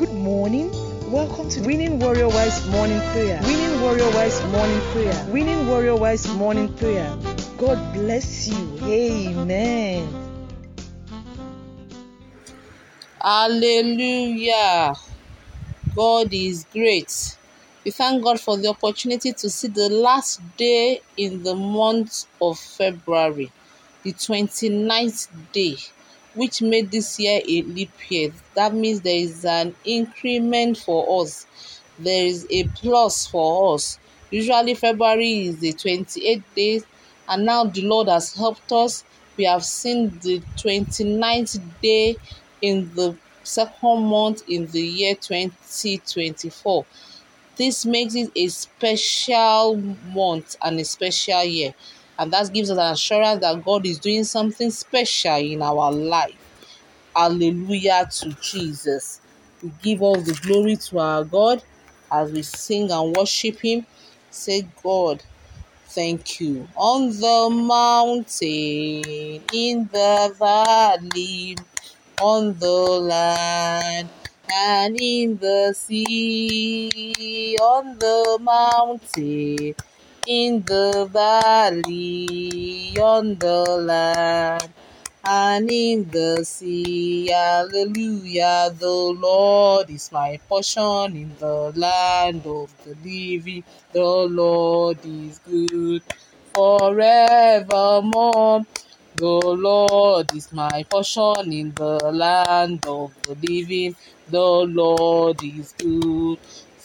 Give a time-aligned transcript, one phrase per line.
[0.00, 0.70] Good morning.
[1.12, 3.38] Welcome to Winning Warrior Wives Morning Prayer.
[3.42, 5.26] Winning Warrior Wives Morning Prayer.
[5.28, 7.14] Winning Warrior Wives Morning Prayer.
[7.58, 8.78] God bless you.
[8.82, 10.08] Amen.
[13.20, 14.94] Hallelujah.
[15.94, 17.36] God is great.
[17.84, 22.58] We thank God for the opportunity to see the last day in the month of
[22.58, 23.52] February,
[24.02, 25.76] the 29th day,
[26.34, 28.32] which made this year a leap year.
[28.54, 31.46] That means there is an increment for us,
[31.98, 33.98] there is a plus for us.
[34.30, 36.82] Usually, February is the 28th day,
[37.28, 39.04] and now the Lord has helped us.
[39.36, 42.16] We have seen the 29th day
[42.62, 46.84] in the second month in the year 2024.
[47.56, 51.74] This makes it a special month and a special year.
[52.20, 56.36] And that gives us an assurance that God is doing something special in our life.
[57.16, 59.22] Hallelujah to Jesus.
[59.62, 61.62] We give all the glory to our God
[62.12, 63.86] as we sing and worship Him.
[64.30, 65.22] Say, God,
[65.86, 66.68] thank you.
[66.76, 71.56] On the mountain, in the valley,
[72.20, 74.10] on the land
[74.52, 79.74] and in the sea, on the mountain,
[80.30, 84.68] in the valley, on the land
[85.24, 87.26] and in the sea.
[87.26, 88.70] Hallelujah.
[88.78, 88.92] The
[89.26, 93.64] Lord is my portion in the land of the living.
[93.92, 96.02] The Lord is good
[96.54, 98.62] forevermore.
[99.16, 103.96] The Lord is my portion in the land of the living.
[104.28, 106.38] The Lord is good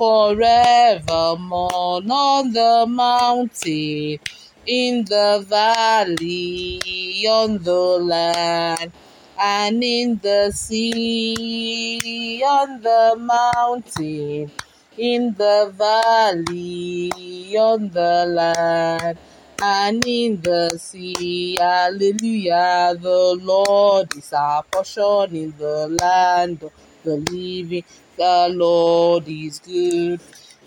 [0.00, 4.18] forevermore on the mountain,
[4.66, 6.80] in the valley,
[7.28, 8.92] on the land,
[9.38, 14.50] and in the sea, on the mountain,
[14.96, 17.12] in the valley,
[17.58, 19.18] on the land
[19.62, 21.58] and in the sea.
[21.60, 22.96] Hallelujah.
[22.98, 26.70] The Lord is our portion in the land
[27.04, 27.84] the.
[28.16, 30.20] The Lord is good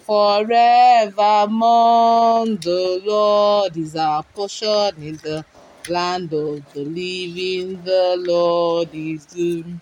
[0.07, 1.07] forevermore.
[2.47, 5.45] The Lord is our portion in the
[5.87, 7.83] land of the living.
[7.83, 9.79] The Lord is good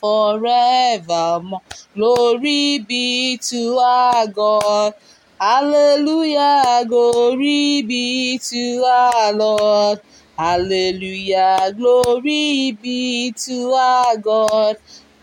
[0.00, 1.62] forevermore.
[1.94, 4.94] Glory be to our God.
[5.40, 10.00] Hallelujah, glory be to our Lord.
[10.38, 14.76] Hallelujah, glory be to our God.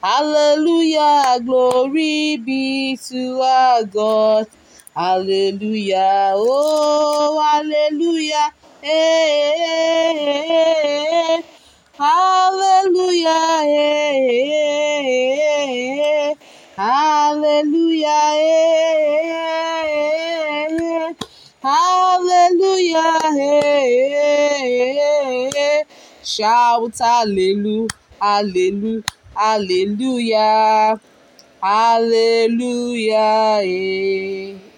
[0.03, 4.47] Hallelujah, glory be to our God.
[4.95, 8.49] Hallelujah, oh, hallelujah.
[8.81, 11.43] Hey, hey, hey, hey.
[11.97, 13.29] Hallelujah.
[13.63, 16.35] Hey, hey, hey.
[16.75, 18.07] Hallelujah.
[18.33, 18.65] Hey,
[21.63, 23.19] Hallelujah.
[23.37, 25.83] Hey,
[26.23, 27.87] Shout hallelujah.
[28.21, 29.03] Hallelujah.
[29.35, 30.99] Hallelujah.
[31.61, 33.19] Hallelujah.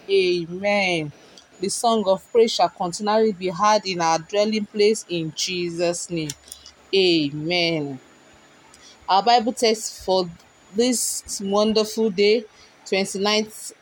[0.10, 1.12] Amen.
[1.60, 6.30] The song of praise shall continually be heard in our dwelling place in Jesus' name.
[6.94, 8.00] Amen.
[9.10, 10.30] Our Bible text for
[10.74, 12.46] this wonderful day,
[12.86, 13.74] 29th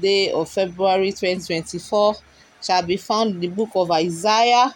[0.00, 2.14] day of February 2024,
[2.62, 4.72] shall be found in the book of Isaiah,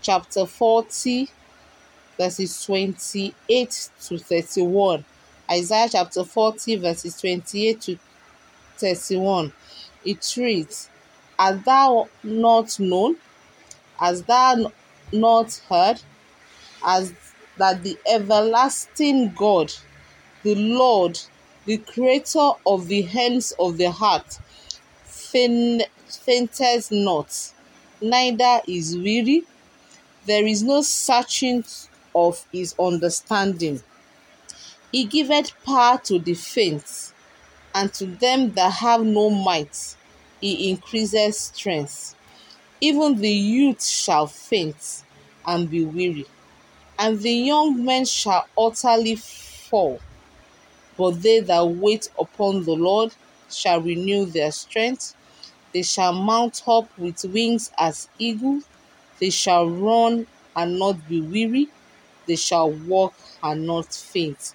[0.00, 1.28] chapter 40,
[2.18, 5.04] verses 28 to 31.
[5.50, 7.98] Isaiah chapter 40, verses 28 to
[8.76, 9.52] 31.
[10.04, 10.88] It reads,
[11.38, 13.16] Hast thou not known?
[13.98, 14.72] Hast thou
[15.12, 16.00] not heard?
[16.84, 17.12] As
[17.58, 19.72] that the everlasting God,
[20.42, 21.20] the Lord,
[21.64, 24.38] the creator of the hands of the heart,
[25.04, 27.52] fainteth not,
[28.00, 29.44] neither is weary.
[30.26, 31.64] There is no searching
[32.14, 33.82] of his understanding.
[34.90, 37.12] He giveth power to the faint,
[37.74, 39.96] and to them that have no might,
[40.40, 42.14] he increaseth strength.
[42.80, 45.04] Even the youth shall faint
[45.46, 46.26] and be weary
[46.98, 49.98] and the young men shall utterly fall.
[50.96, 53.14] But they that wait upon the Lord
[53.50, 55.14] shall renew their strength.
[55.72, 58.64] They shall mount up with wings as eagles.
[59.18, 61.68] They shall run and not be weary.
[62.26, 64.54] They shall walk and not faint.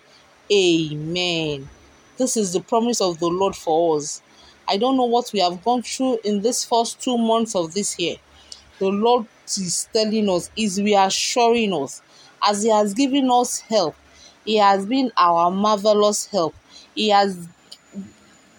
[0.52, 1.69] Amen.
[2.18, 4.22] This is the promise of the Lord for us.
[4.68, 7.98] I don't know what we have gone through in this first two months of this
[8.00, 8.18] year.
[8.80, 12.02] The Lord is telling us, is reassuring us
[12.44, 13.96] as He has given us help.
[14.46, 16.56] He has been our marvelous help.
[16.96, 17.48] He has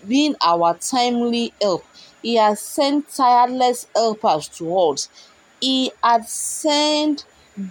[0.06, 1.84] been our timely help.
[2.22, 5.08] He has sent tireless helpers to us.
[5.61, 7.25] He has sent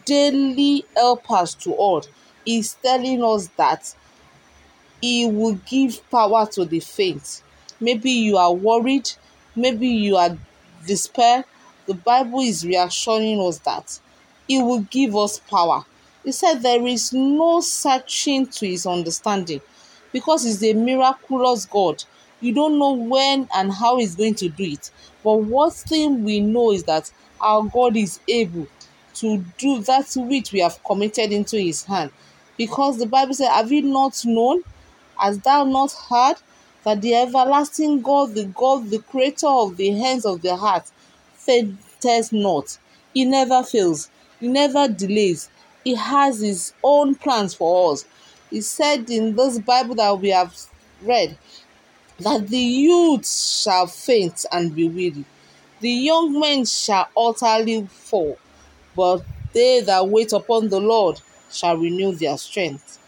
[0.05, 2.07] daily helpers to us.
[2.45, 3.93] He's telling us that
[5.01, 7.41] He will give power to the faint.
[7.79, 9.09] Maybe you are worried,
[9.55, 10.37] maybe you are
[10.85, 11.45] despair.
[11.85, 13.99] The Bible is reassuring us that
[14.47, 15.85] He will give us power.
[16.23, 19.61] He said there is no searching to His understanding
[20.11, 22.03] because He's a miraculous God.
[22.39, 24.91] You don't know when and how He's going to do it.
[25.23, 28.67] But one thing we know is that our God is able
[29.19, 32.11] to do that which we have committed into His hand.
[32.57, 34.63] Because the Bible said, Have you not known?
[35.17, 36.35] Hast thou not heard
[36.83, 40.85] that the everlasting God, the God, the creator of the hands of the heart,
[41.35, 42.77] fainteth not?
[43.13, 44.09] He never fails,
[44.39, 45.49] he never delays.
[45.83, 48.05] He has his own plans for us.
[48.49, 50.55] He said in this Bible that we have
[51.01, 51.37] read
[52.19, 55.25] that the youth shall faint and be weary,
[55.79, 58.37] the young men shall utterly fall,
[58.97, 59.23] but
[59.53, 61.21] they that wait upon the Lord
[61.51, 62.99] shall renew their strength.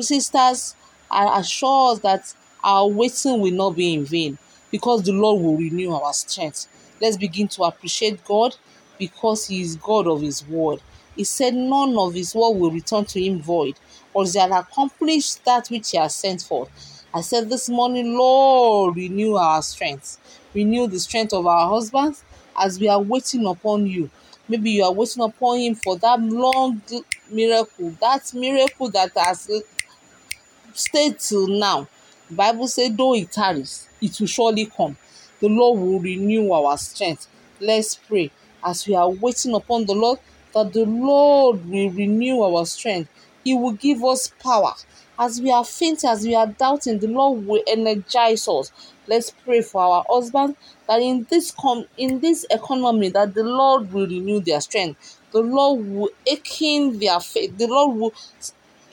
[0.00, 0.76] Sisters,
[1.10, 4.38] I assure us that our waiting will not be in vain
[4.70, 6.68] because the Lord will renew our strength.
[7.00, 8.54] Let's begin to appreciate God
[8.98, 10.80] because He is God of His word.
[11.16, 13.74] He said, None of His word will return to Him void,
[14.14, 16.70] or shall accomplish that which He has sent forth.
[17.12, 20.18] I said this morning, Lord, renew our strength.
[20.54, 22.22] Renew the strength of our husbands
[22.56, 24.08] as we are waiting upon you.
[24.50, 26.82] Maybe you are waiting upon Him for that long
[27.30, 29.48] miracle, that miracle that has
[30.74, 31.86] stayed till now.
[32.28, 34.96] The Bible says, though it tarries, it will surely come.
[35.38, 37.28] The Lord will renew our strength.
[37.60, 38.32] Let's pray
[38.64, 40.18] as we are waiting upon the Lord
[40.52, 43.08] that the Lord will renew our strength.
[43.44, 44.74] He will give us power.
[45.22, 48.72] As we are faint, as we are doubting, the Lord will energize us.
[49.06, 50.56] Let's pray for our husbands
[50.88, 55.20] that in this com- in this economy that the Lord will renew their strength.
[55.32, 57.58] The Lord will awaken their faith.
[57.58, 58.14] The Lord will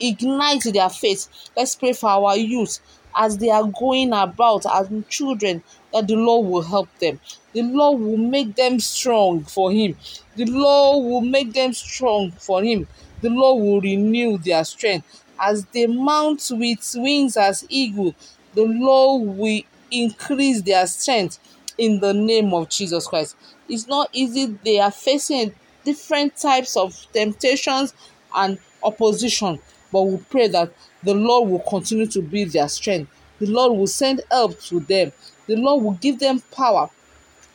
[0.02, 1.30] ignite their faith.
[1.56, 2.82] Let's pray for our youth
[3.16, 5.64] as they are going about as children
[5.94, 7.22] that the Lord will help them.
[7.54, 9.96] The Lord will make them strong for Him.
[10.36, 12.86] The Lord will make them strong for Him.
[13.22, 18.16] The Lord will renew their strength as they mount with wings as eagle.
[18.54, 19.62] The Lord will
[19.92, 21.40] increase their strength
[21.78, 23.36] in the name of Jesus Christ.
[23.70, 24.46] It's not easy.
[24.64, 25.54] They are facing
[25.84, 27.94] different types of temptations
[28.34, 29.60] and opposition
[29.92, 30.72] but we pray that
[31.04, 33.12] the Lord will continue to be their strength.
[33.40, 35.12] The Lord will send help to them.
[35.46, 36.90] The Lord will give them power.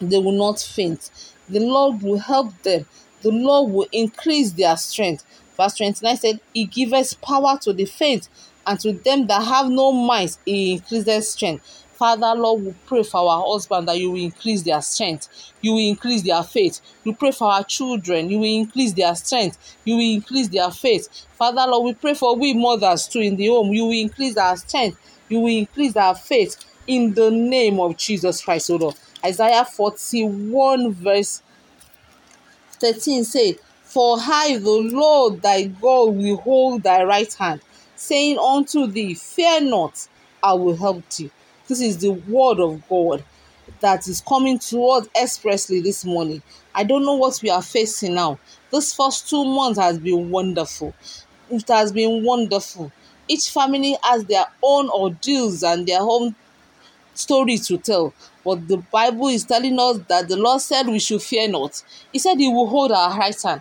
[0.01, 1.11] They will not faint.
[1.49, 2.87] The Lord will help them.
[3.23, 5.25] The Lord will increase their strength.
[5.57, 8.29] Verse 29 said, He giveth power to the faint,
[8.67, 11.83] and to them that have no might, He increases strength.
[12.03, 15.53] Father, Lord, we pray for our husband that you will increase their strength.
[15.61, 16.81] You will increase their faith.
[17.05, 18.29] We pray for our children.
[18.29, 19.77] You will increase their strength.
[19.85, 21.27] You will increase their faith.
[21.39, 23.73] Father, Lord, we pray for we mothers too in the home.
[23.73, 24.99] You will increase our strength.
[25.29, 26.57] You will increase our faith
[26.89, 28.97] in the name of Jesus Christ, O Lord.
[29.25, 31.41] Isaiah 41, verse
[32.81, 33.59] 13 say,
[33.93, 37.61] For I, the Lord thy God, will hold thy right hand,
[37.95, 40.09] saying unto thee, Fear not,
[40.43, 41.31] I will help thee.
[41.69, 43.23] This is the word of God
[43.81, 46.41] that is coming to us expressly this morning.
[46.75, 48.39] I don't know what we are facing now.
[48.71, 50.95] This first two months has been wonderful.
[51.51, 52.91] It has been wonderful.
[53.29, 56.35] Each family has their own ordeals and their own
[57.13, 58.15] story to tell.
[58.43, 61.83] But the Bible is telling us that the Lord said we should fear not.
[62.11, 63.61] He said He will hold our right hand.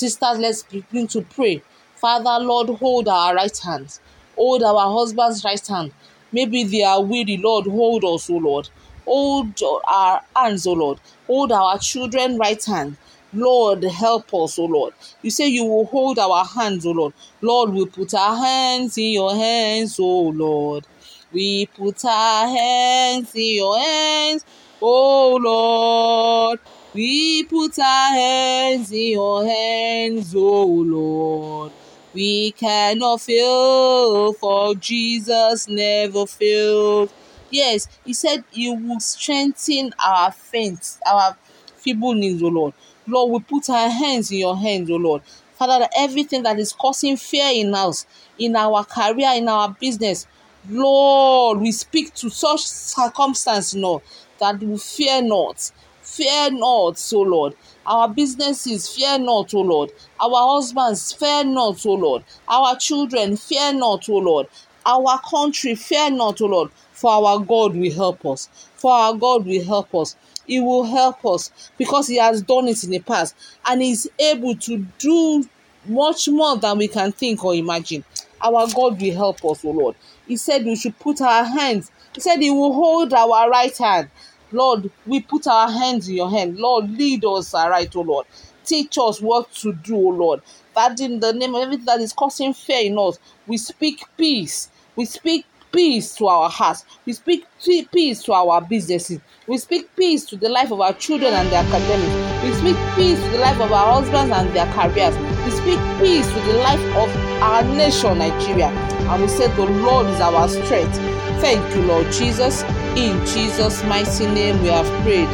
[0.00, 1.60] Sisters, let's begin to pray.
[1.96, 4.00] Father, Lord, hold our right hands.
[4.34, 5.92] Hold our husband's right hand.
[6.32, 8.70] Maybe they are weary, Lord, hold us, O Lord.
[9.04, 11.00] Hold our hands, O Lord.
[11.26, 12.96] Hold our children right hand.
[13.34, 14.94] Lord, help us, O Lord.
[15.20, 17.12] You say you will hold our hands, O Lord.
[17.42, 20.86] Lord, we put our hands in your hands, O Lord.
[21.30, 24.46] We put our hands in your hands,
[24.80, 26.58] O Lord.
[26.92, 31.70] We put our hands in your hands, O Lord.
[32.12, 37.12] We cannot fail, for Jesus never failed.
[37.48, 41.36] Yes, He said you will strengthen our faith, our
[41.76, 42.74] feeble knees, O Lord.
[43.06, 45.22] Lord, we put our hands in your hands, O Lord.
[45.54, 48.04] Father, everything that is causing fear in us,
[48.36, 50.26] in our career, in our business,
[50.68, 54.02] Lord, we speak to such circumstance, Lord,
[54.40, 55.70] that we fear not.
[56.16, 57.54] Fear not, O Lord.
[57.86, 59.90] Our businesses, fear not, O Lord.
[60.20, 62.24] Our husbands, fear not, O Lord.
[62.48, 64.46] Our children, fear not, O Lord.
[64.84, 68.48] our country, fear not, O Lord, for our God will help us.
[68.76, 70.16] For our God will help us.
[70.46, 73.34] He will help us because He has done it in the past
[73.66, 75.44] and He's able to do
[75.86, 78.04] much more than we can think or imagine.
[78.42, 79.94] Our God will help us, O Lord.
[80.26, 84.10] He said we should put our hands, He said He will hold our right hand.
[84.52, 86.58] Lord, we put our hands in your hand.
[86.58, 88.26] Lord, lead us aright, O Lord.
[88.64, 90.40] Teach us what to do, O Lord.
[90.74, 94.68] That in the name of everything that is causing fear in us, we speak peace.
[94.96, 96.84] We speak peace to our hearts.
[97.06, 97.46] We speak
[97.92, 99.20] peace to our businesses.
[99.46, 102.42] We speak peace to the life of our children and their academics.
[102.44, 105.16] We speak peace to the life of our husbands and their careers.
[105.44, 107.08] We speak peace to the life of
[107.42, 108.66] our nation, Nigeria.
[108.68, 111.19] And we say, The Lord is our strength.
[111.40, 112.62] Thank you, Lord Jesus.
[112.96, 115.28] In Jesus' mighty name we have prayed.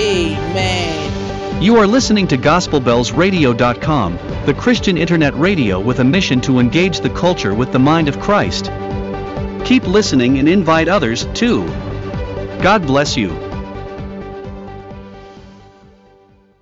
[0.00, 1.62] Amen.
[1.62, 7.10] You are listening to GospelBellsRadio.com, the Christian internet radio with a mission to engage the
[7.10, 8.72] culture with the mind of Christ.
[9.64, 11.64] Keep listening and invite others too.
[12.60, 13.30] God bless you.